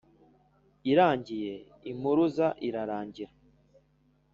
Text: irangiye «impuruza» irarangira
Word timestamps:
irangiye 0.91 1.53
«impuruza» 1.91 2.47
irarangira 2.67 3.31